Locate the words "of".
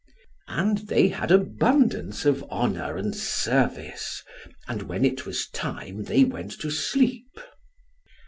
2.25-2.41